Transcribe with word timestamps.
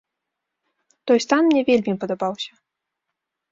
Той 1.11 1.19
стан 1.25 1.43
мне 1.51 1.61
вельмі 1.69 1.93
падабаўся. 2.05 2.51